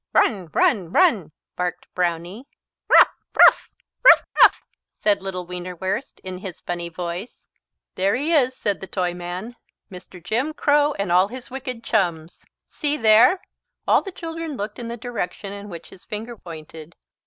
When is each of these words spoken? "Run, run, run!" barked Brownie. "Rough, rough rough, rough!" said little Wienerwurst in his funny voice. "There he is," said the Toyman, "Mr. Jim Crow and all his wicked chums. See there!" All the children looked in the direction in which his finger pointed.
"Run, 0.13 0.47
run, 0.47 0.89
run!" 0.91 1.31
barked 1.55 1.85
Brownie. 1.93 2.47
"Rough, 2.89 3.09
rough 3.37 3.69
rough, 4.03 4.23
rough!" 4.41 4.59
said 4.97 5.21
little 5.21 5.45
Wienerwurst 5.45 6.19
in 6.21 6.39
his 6.39 6.59
funny 6.61 6.89
voice. 6.89 7.45
"There 7.93 8.15
he 8.15 8.33
is," 8.33 8.55
said 8.55 8.79
the 8.81 8.87
Toyman, 8.87 9.57
"Mr. 9.91 10.19
Jim 10.23 10.53
Crow 10.55 10.93
and 10.93 11.11
all 11.11 11.27
his 11.27 11.51
wicked 11.51 11.83
chums. 11.83 12.43
See 12.67 12.97
there!" 12.97 13.41
All 13.87 14.01
the 14.01 14.11
children 14.11 14.57
looked 14.57 14.79
in 14.79 14.87
the 14.87 14.97
direction 14.97 15.53
in 15.53 15.69
which 15.69 15.89
his 15.89 16.03
finger 16.03 16.35
pointed. 16.35 16.95